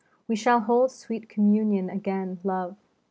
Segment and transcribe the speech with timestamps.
[0.27, 2.75] We shall hold sweet communion again, love.